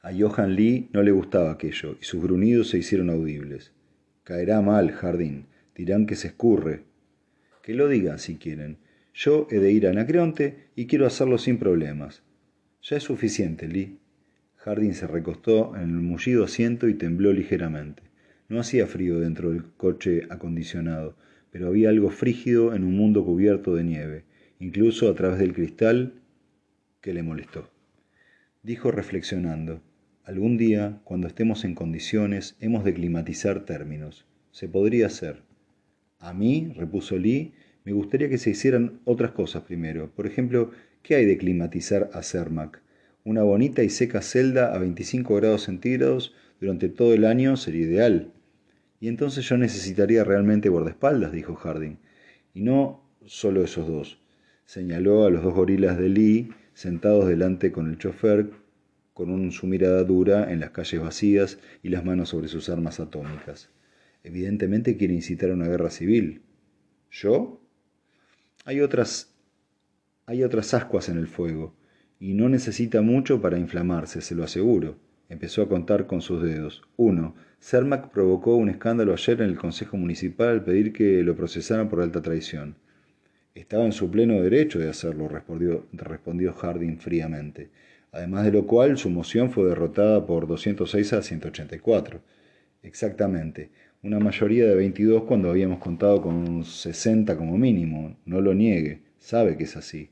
A 0.00 0.12
Johan 0.18 0.54
Lee 0.54 0.88
no 0.94 1.02
le 1.02 1.10
gustaba 1.10 1.50
aquello, 1.50 1.98
y 2.00 2.04
sus 2.04 2.22
gruñidos 2.22 2.70
se 2.70 2.78
hicieron 2.78 3.10
audibles. 3.10 3.72
Caerá 4.24 4.62
mal, 4.62 4.92
Jardín. 4.92 5.46
Dirán 5.74 6.06
que 6.06 6.16
se 6.16 6.28
escurre, 6.28 6.84
que 7.62 7.74
lo 7.74 7.88
digan 7.88 8.18
si 8.18 8.36
quieren. 8.36 8.78
Yo 9.12 9.46
he 9.50 9.58
de 9.58 9.72
ir 9.72 9.86
a 9.86 9.90
Anacreonte 9.90 10.68
y 10.76 10.86
quiero 10.86 11.06
hacerlo 11.06 11.36
sin 11.38 11.58
problemas. 11.58 12.22
Ya 12.82 12.96
es 12.96 13.02
suficiente, 13.02 13.68
Lee. 13.68 13.98
Harding 14.56 14.94
se 14.94 15.06
recostó 15.06 15.74
en 15.74 15.82
el 15.82 16.00
mullido 16.00 16.44
asiento 16.44 16.88
y 16.88 16.94
tembló 16.94 17.32
ligeramente. 17.32 18.02
No 18.48 18.60
hacía 18.60 18.86
frío 18.86 19.20
dentro 19.20 19.50
del 19.50 19.64
coche 19.76 20.26
acondicionado, 20.28 21.16
pero 21.50 21.68
había 21.68 21.88
algo 21.88 22.10
frígido 22.10 22.74
en 22.74 22.84
un 22.84 22.96
mundo 22.96 23.24
cubierto 23.24 23.74
de 23.74 23.84
nieve, 23.84 24.24
incluso 24.58 25.08
a 25.08 25.14
través 25.14 25.38
del 25.38 25.54
cristal 25.54 26.14
que 27.00 27.14
le 27.14 27.22
molestó. 27.22 27.70
Dijo 28.62 28.90
reflexionando, 28.90 29.80
algún 30.24 30.56
día, 30.58 31.00
cuando 31.04 31.26
estemos 31.26 31.64
en 31.64 31.74
condiciones, 31.74 32.56
hemos 32.60 32.84
de 32.84 32.94
climatizar 32.94 33.64
términos. 33.64 34.26
Se 34.50 34.68
podría 34.68 35.06
hacer. 35.06 35.42
A 36.18 36.34
mí, 36.34 36.72
repuso 36.76 37.16
Lee, 37.16 37.54
me 37.84 37.92
gustaría 37.92 38.28
que 38.28 38.38
se 38.38 38.50
hicieran 38.50 39.00
otras 39.04 39.32
cosas 39.32 39.62
primero. 39.62 40.10
Por 40.14 40.26
ejemplo, 40.26 40.70
¿qué 41.02 41.14
hay 41.14 41.24
de 41.24 41.38
climatizar 41.38 42.10
a 42.12 42.22
Cermac? 42.22 42.82
Una 43.24 43.42
bonita 43.42 43.82
y 43.82 43.88
seca 43.88 44.22
celda 44.22 44.74
a 44.74 44.78
25 44.78 45.34
grados 45.36 45.62
centígrados 45.62 46.34
durante 46.60 46.88
todo 46.88 47.14
el 47.14 47.24
año 47.24 47.56
sería 47.56 47.86
ideal. 47.86 48.32
Y 49.00 49.08
entonces 49.08 49.48
yo 49.48 49.56
necesitaría 49.56 50.22
realmente 50.22 50.68
guardaespaldas, 50.68 51.32
dijo 51.32 51.54
Harding. 51.54 51.98
Y 52.52 52.60
no 52.62 53.02
solo 53.24 53.64
esos 53.64 53.88
dos. 53.88 54.20
Señaló 54.66 55.24
a 55.24 55.30
los 55.30 55.42
dos 55.42 55.54
gorilas 55.54 55.98
de 55.98 56.08
Lee 56.10 56.50
sentados 56.74 57.26
delante 57.26 57.72
con 57.72 57.88
el 57.88 57.98
chofer, 57.98 58.50
con 59.14 59.50
su 59.52 59.66
mirada 59.66 60.04
dura 60.04 60.52
en 60.52 60.60
las 60.60 60.70
calles 60.70 61.00
vacías 61.00 61.58
y 61.82 61.88
las 61.88 62.04
manos 62.04 62.28
sobre 62.28 62.48
sus 62.48 62.68
armas 62.68 63.00
atómicas. 63.00 63.70
Evidentemente 64.22 64.96
quiere 64.96 65.14
incitar 65.14 65.50
a 65.50 65.54
una 65.54 65.66
guerra 65.68 65.90
civil. 65.90 66.42
¿Yo? 67.10 67.60
Hay 68.64 68.80
otras, 68.80 69.34
hay 70.26 70.42
otras 70.42 70.72
ascuas 70.74 71.08
en 71.08 71.18
el 71.18 71.26
fuego, 71.26 71.74
y 72.18 72.34
no 72.34 72.48
necesita 72.48 73.00
mucho 73.00 73.40
para 73.40 73.58
inflamarse, 73.58 74.20
se 74.20 74.34
lo 74.34 74.44
aseguro. 74.44 74.98
Empezó 75.30 75.62
a 75.62 75.68
contar 75.68 76.06
con 76.06 76.20
sus 76.20 76.42
dedos. 76.42 76.82
Uno. 76.98 77.34
Cermac 77.58 78.10
provocó 78.10 78.56
un 78.56 78.68
escándalo 78.68 79.14
ayer 79.14 79.40
en 79.40 79.48
el 79.48 79.56
Consejo 79.56 79.96
Municipal 79.96 80.48
al 80.48 80.64
pedir 80.64 80.92
que 80.92 81.22
lo 81.22 81.34
procesaran 81.34 81.88
por 81.88 82.02
alta 82.02 82.20
traición. 82.20 82.76
Estaba 83.54 83.86
en 83.86 83.92
su 83.92 84.10
pleno 84.10 84.42
derecho 84.42 84.78
de 84.78 84.90
hacerlo, 84.90 85.28
respondió, 85.28 85.86
respondió 85.92 86.52
Harding 86.52 86.98
fríamente. 86.98 87.70
Además 88.12 88.44
de 88.44 88.52
lo 88.52 88.66
cual, 88.66 88.98
su 88.98 89.08
moción 89.08 89.50
fue 89.50 89.64
derrotada 89.64 90.26
por 90.26 90.46
206 90.46 91.14
a 91.14 91.22
184. 91.22 92.20
Exactamente 92.82 93.70
una 94.02 94.18
mayoría 94.18 94.66
de 94.66 94.74
22 94.76 95.24
cuando 95.24 95.50
habíamos 95.50 95.78
contado 95.78 96.22
con 96.22 96.64
60 96.64 97.36
como 97.36 97.58
mínimo. 97.58 98.16
No 98.24 98.40
lo 98.40 98.54
niegue, 98.54 99.02
sabe 99.18 99.58
que 99.58 99.64
es 99.64 99.76
así. 99.76 100.08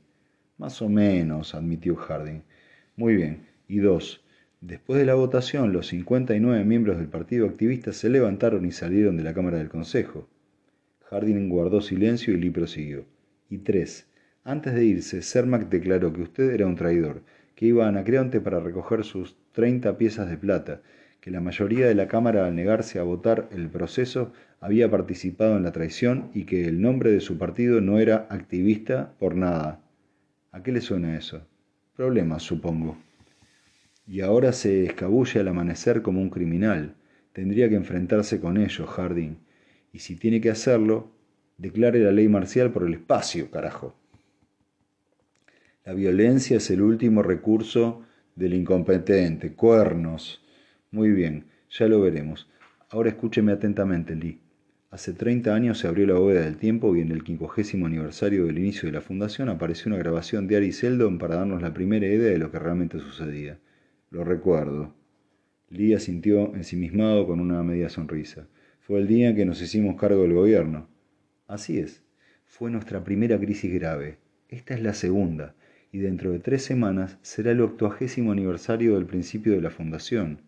Más 0.57 0.81
o 0.81 0.89
menos, 0.89 1.55
admitió 1.55 1.95
Harding. 1.95 2.43
Muy 2.95 3.15
bien. 3.15 3.47
Y 3.67 3.79
dos. 3.79 4.23
Después 4.61 4.99
de 4.99 5.05
la 5.05 5.15
votación, 5.15 5.71
los 5.71 5.87
59 5.87 6.65
miembros 6.65 6.97
del 6.97 7.07
Partido 7.07 7.47
Activista 7.47 7.93
se 7.93 8.09
levantaron 8.09 8.65
y 8.65 8.71
salieron 8.71 9.15
de 9.15 9.23
la 9.23 9.33
Cámara 9.33 9.57
del 9.57 9.69
Consejo. 9.69 10.27
Harding 11.09 11.47
guardó 11.47 11.79
silencio 11.79 12.33
y 12.33 12.37
Lee 12.37 12.49
prosiguió. 12.49 13.05
Y 13.49 13.59
tres. 13.59 14.07
Antes 14.43 14.73
de 14.73 14.83
irse, 14.83 15.21
Cermac 15.21 15.69
declaró 15.69 16.11
que 16.11 16.23
usted 16.23 16.51
era 16.51 16.67
un 16.67 16.75
traidor, 16.75 17.21
que 17.55 17.67
iba 17.67 17.85
a 17.85 17.87
Anacreonte 17.87 18.41
para 18.41 18.59
recoger 18.59 19.05
sus 19.05 19.37
30 19.53 19.97
piezas 19.97 20.29
de 20.29 20.37
plata, 20.37 20.81
que 21.21 21.31
la 21.31 21.39
mayoría 21.39 21.87
de 21.87 21.95
la 21.95 22.09
Cámara 22.09 22.45
al 22.45 22.55
negarse 22.55 22.99
a 22.99 23.03
votar 23.03 23.47
el 23.51 23.69
proceso 23.69 24.33
había 24.59 24.91
participado 24.91 25.55
en 25.55 25.63
la 25.63 25.71
traición 25.71 26.31
y 26.33 26.43
que 26.43 26.65
el 26.65 26.81
nombre 26.81 27.11
de 27.11 27.21
su 27.21 27.37
partido 27.37 27.79
no 27.79 27.97
era 27.97 28.27
activista 28.29 29.13
por 29.19 29.35
nada. 29.35 29.81
¿A 30.51 30.63
qué 30.63 30.73
le 30.73 30.81
suena 30.81 31.17
eso? 31.17 31.47
Problemas, 31.95 32.43
supongo. 32.43 32.97
Y 34.09 34.21
ahora 34.21 34.53
se 34.53 34.85
escabulle 34.85 35.39
al 35.39 35.49
amanecer 35.49 36.01
como 36.01 36.19
un 36.19 36.31
criminal. 36.31 36.95
Tendría 37.31 37.69
que 37.69 37.75
enfrentarse 37.75 38.39
con 38.39 38.57
ello, 38.57 38.87
Harding. 38.87 39.37
Y 39.93 39.99
si 39.99 40.15
tiene 40.15 40.41
que 40.41 40.49
hacerlo, 40.49 41.11
declare 41.59 41.99
la 41.99 42.11
ley 42.11 42.27
marcial 42.27 42.71
por 42.71 42.87
el 42.87 42.95
espacio, 42.95 43.51
carajo. 43.51 43.93
La 45.85 45.93
violencia 45.93 46.57
es 46.57 46.71
el 46.71 46.81
último 46.81 47.21
recurso 47.21 48.01
del 48.35 48.55
incompetente. 48.55 49.53
Cuernos. 49.53 50.43
Muy 50.89 51.11
bien, 51.11 51.45
ya 51.69 51.87
lo 51.87 52.01
veremos. 52.01 52.49
Ahora 52.89 53.09
escúcheme 53.09 53.51
atentamente, 53.51 54.15
Lee. 54.15 54.39
Hace 54.89 55.13
30 55.13 55.53
años 55.53 55.77
se 55.77 55.87
abrió 55.87 56.07
la 56.07 56.15
bóveda 56.15 56.41
del 56.41 56.57
tiempo 56.57 56.95
y 56.95 57.01
en 57.01 57.11
el 57.11 57.23
quincuagésimo 57.23 57.85
aniversario 57.85 58.47
del 58.47 58.57
inicio 58.57 58.87
de 58.87 58.93
la 58.93 59.01
fundación 59.01 59.49
apareció 59.49 59.89
una 59.89 59.99
grabación 59.99 60.47
de 60.47 60.57
Ari 60.57 60.71
Seldon 60.71 61.19
para 61.19 61.35
darnos 61.35 61.61
la 61.61 61.75
primera 61.75 62.07
idea 62.07 62.31
de 62.31 62.39
lo 62.39 62.49
que 62.49 62.57
realmente 62.57 62.97
sucedía. 62.97 63.59
Lo 64.11 64.23
recuerdo. 64.23 64.93
Lee 65.69 65.93
asintió 65.93 66.55
ensimismado 66.55 67.27
con 67.27 67.39
una 67.39 67.61
media 67.61 67.89
sonrisa. 67.89 68.47
Fue 68.79 68.99
el 68.99 69.07
día 69.07 69.29
en 69.29 69.35
que 69.35 69.45
nos 69.45 69.61
hicimos 69.61 69.99
cargo 69.99 70.23
del 70.23 70.33
gobierno. 70.33 70.87
Así 71.47 71.77
es. 71.77 72.03
Fue 72.45 72.71
nuestra 72.71 73.03
primera 73.03 73.39
crisis 73.39 73.71
grave. 73.71 74.17
Esta 74.47 74.73
es 74.73 74.81
la 74.81 74.95
segunda, 74.95 75.55
y 75.91 75.99
dentro 75.99 76.31
de 76.31 76.39
tres 76.39 76.63
semanas 76.63 77.19
será 77.21 77.51
el 77.51 77.61
octuagésimo 77.61 78.31
aniversario 78.31 78.95
del 78.95 79.05
principio 79.05 79.53
de 79.53 79.61
la 79.61 79.69
fundación. 79.69 80.41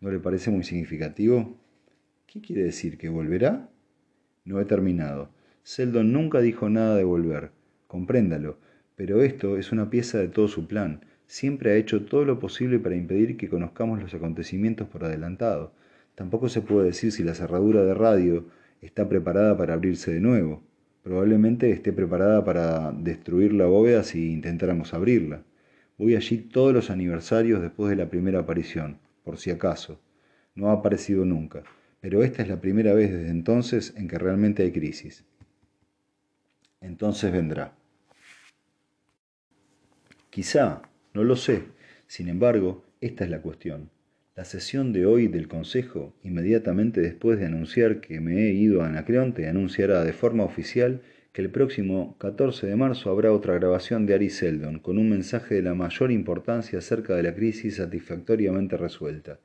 ¿No 0.00 0.10
le 0.10 0.18
parece 0.18 0.50
muy 0.50 0.64
significativo? 0.64 1.56
¿Qué 2.26 2.40
quiere 2.40 2.64
decir? 2.64 2.98
¿Que 2.98 3.08
volverá? 3.08 3.70
No 4.44 4.60
he 4.60 4.64
terminado. 4.64 5.30
Seldon 5.62 6.12
nunca 6.12 6.40
dijo 6.40 6.68
nada 6.68 6.96
de 6.96 7.04
volver. 7.04 7.52
Compréndalo. 7.86 8.58
Pero 8.96 9.22
esto 9.22 9.56
es 9.56 9.70
una 9.70 9.88
pieza 9.88 10.18
de 10.18 10.28
todo 10.28 10.48
su 10.48 10.66
plan. 10.66 11.04
Siempre 11.26 11.72
ha 11.72 11.76
hecho 11.76 12.04
todo 12.04 12.24
lo 12.24 12.38
posible 12.38 12.78
para 12.78 12.96
impedir 12.96 13.36
que 13.36 13.48
conozcamos 13.48 14.00
los 14.00 14.14
acontecimientos 14.14 14.88
por 14.88 15.04
adelantado. 15.04 15.72
Tampoco 16.14 16.48
se 16.48 16.60
puede 16.60 16.86
decir 16.86 17.12
si 17.12 17.24
la 17.24 17.34
cerradura 17.34 17.82
de 17.82 17.94
radio 17.94 18.46
está 18.80 19.08
preparada 19.08 19.56
para 19.56 19.74
abrirse 19.74 20.12
de 20.12 20.20
nuevo. 20.20 20.62
Probablemente 21.02 21.70
esté 21.70 21.92
preparada 21.92 22.44
para 22.44 22.92
destruir 22.92 23.52
la 23.52 23.66
bóveda 23.66 24.04
si 24.04 24.32
intentáramos 24.32 24.94
abrirla. 24.94 25.42
Voy 25.98 26.16
allí 26.16 26.38
todos 26.38 26.72
los 26.72 26.90
aniversarios 26.90 27.60
después 27.60 27.90
de 27.90 27.96
la 27.96 28.10
primera 28.10 28.40
aparición, 28.40 28.98
por 29.22 29.38
si 29.38 29.50
acaso. 29.50 30.00
No 30.54 30.70
ha 30.70 30.72
aparecido 30.72 31.24
nunca, 31.24 31.62
pero 32.00 32.22
esta 32.22 32.42
es 32.42 32.48
la 32.48 32.60
primera 32.60 32.94
vez 32.94 33.12
desde 33.12 33.30
entonces 33.30 33.94
en 33.96 34.08
que 34.08 34.18
realmente 34.18 34.62
hay 34.62 34.72
crisis. 34.72 35.24
Entonces 36.80 37.32
vendrá. 37.32 37.74
Quizá, 40.30 40.82
no 41.14 41.22
lo 41.22 41.36
sé. 41.36 41.62
Sin 42.08 42.28
embargo, 42.28 42.84
esta 43.00 43.24
es 43.24 43.30
la 43.30 43.40
cuestión. 43.40 43.90
La 44.34 44.44
sesión 44.44 44.92
de 44.92 45.06
hoy 45.06 45.28
del 45.28 45.46
Consejo, 45.46 46.12
inmediatamente 46.24 47.00
después 47.00 47.38
de 47.38 47.46
anunciar 47.46 48.00
que 48.00 48.20
me 48.20 48.42
he 48.42 48.52
ido 48.52 48.82
a 48.82 48.88
Anacreonte, 48.88 49.48
anunciará 49.48 50.02
de 50.02 50.12
forma 50.12 50.42
oficial 50.42 51.02
que 51.32 51.40
el 51.40 51.50
próximo 51.50 52.16
14 52.18 52.66
de 52.66 52.74
marzo 52.74 53.10
habrá 53.10 53.32
otra 53.32 53.54
grabación 53.54 54.06
de 54.06 54.14
Ari 54.14 54.28
Seldon 54.28 54.80
con 54.80 54.98
un 54.98 55.08
mensaje 55.08 55.54
de 55.54 55.62
la 55.62 55.74
mayor 55.74 56.10
importancia 56.10 56.80
acerca 56.80 57.14
de 57.14 57.22
la 57.22 57.34
crisis 57.34 57.76
satisfactoriamente 57.76 58.76
resuelta. 58.76 59.38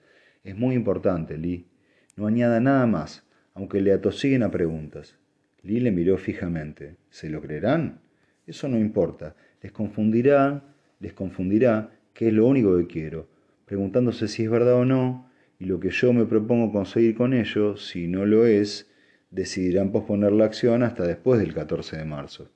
Es 0.44 0.58
muy 0.58 0.74
importante, 0.74 1.38
Lee. 1.38 1.68
No 2.16 2.26
añada 2.26 2.60
nada 2.60 2.88
más, 2.88 3.28
aunque 3.54 3.80
le 3.80 3.94
atosiguen 3.94 4.42
a 4.42 4.50
preguntas. 4.50 5.18
Lee 5.62 5.80
le 5.80 5.92
miró 5.92 6.18
fijamente. 6.18 6.96
¿Se 7.12 7.30
lo 7.30 7.42
creerán? 7.42 8.02
Eso 8.48 8.68
no 8.68 8.80
importa. 8.80 9.36
Les 9.62 9.72
confundirá 9.72 10.64
les 11.00 11.14
confundirá, 11.14 11.92
que 12.14 12.28
es 12.28 12.34
lo 12.34 12.46
único 12.46 12.78
que 12.78 12.88
quiero, 12.88 13.28
preguntándose 13.66 14.28
si 14.28 14.44
es 14.44 14.50
verdad 14.50 14.76
o 14.76 14.86
no, 14.86 15.30
y 15.60 15.66
lo 15.66 15.80
que 15.80 15.90
yo 15.90 16.14
me 16.14 16.26
propongo 16.26 16.72
conseguir 16.72 17.16
con 17.16 17.34
ello, 17.34 17.78
si 17.78 18.08
no 18.08 18.26
lo 18.26 18.46
es, 18.46 18.90
decidirán 19.32 19.92
posponer 19.92 20.32
la 20.32 20.46
acción 20.46 20.84
hasta 20.84 21.06
después 21.06 21.40
del 21.40 21.54
14 21.54 21.98
de 21.98 22.06
marzo. 22.06 22.50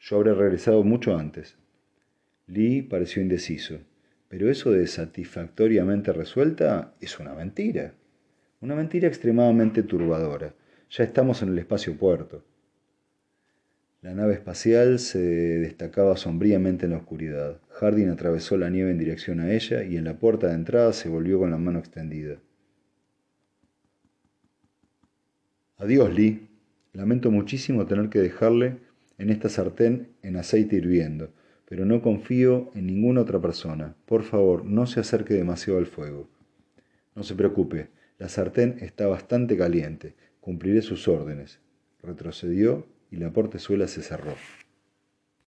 Yo 0.00 0.16
habré 0.16 0.34
regresado 0.34 0.84
mucho 0.84 1.16
antes. 1.16 1.56
Lee 2.46 2.82
pareció 2.82 3.22
indeciso, 3.22 3.78
pero 4.28 4.50
eso 4.50 4.70
de 4.70 4.86
satisfactoriamente 4.86 6.12
resuelta 6.12 6.94
es 7.00 7.18
una 7.18 7.34
mentira. 7.34 7.94
Una 8.60 8.74
mentira 8.74 9.08
extremadamente 9.08 9.82
turbadora. 9.82 10.54
Ya 10.90 11.04
estamos 11.04 11.42
en 11.42 11.50
el 11.50 11.58
espacio 11.58 11.96
puerto. 11.96 12.44
La 14.04 14.12
nave 14.12 14.34
espacial 14.34 14.98
se 14.98 15.18
destacaba 15.18 16.18
sombríamente 16.18 16.84
en 16.84 16.90
la 16.90 16.98
oscuridad. 16.98 17.62
Hardin 17.70 18.10
atravesó 18.10 18.58
la 18.58 18.68
nieve 18.68 18.90
en 18.90 18.98
dirección 18.98 19.40
a 19.40 19.50
ella 19.54 19.82
y 19.82 19.96
en 19.96 20.04
la 20.04 20.18
puerta 20.18 20.48
de 20.48 20.56
entrada 20.56 20.92
se 20.92 21.08
volvió 21.08 21.38
con 21.38 21.50
la 21.50 21.56
mano 21.56 21.78
extendida. 21.78 22.36
Adiós, 25.78 26.12
Lee. 26.12 26.50
Lamento 26.92 27.30
muchísimo 27.30 27.86
tener 27.86 28.10
que 28.10 28.18
dejarle 28.18 28.76
en 29.16 29.30
esta 29.30 29.48
sartén 29.48 30.08
en 30.22 30.36
aceite 30.36 30.76
hirviendo, 30.76 31.30
pero 31.66 31.86
no 31.86 32.02
confío 32.02 32.70
en 32.74 32.84
ninguna 32.84 33.22
otra 33.22 33.40
persona. 33.40 33.96
Por 34.04 34.22
favor, 34.22 34.66
no 34.66 34.86
se 34.86 35.00
acerque 35.00 35.32
demasiado 35.32 35.78
al 35.78 35.86
fuego. 35.86 36.28
No 37.16 37.22
se 37.22 37.34
preocupe, 37.34 37.88
la 38.18 38.28
sartén 38.28 38.76
está 38.82 39.06
bastante 39.06 39.56
caliente. 39.56 40.12
Cumpliré 40.42 40.82
sus 40.82 41.08
órdenes. 41.08 41.58
Retrocedió 42.02 42.86
y 43.14 43.16
la 43.16 43.30
portezuela 43.30 43.86
se 43.86 44.02
cerró. 44.02 44.34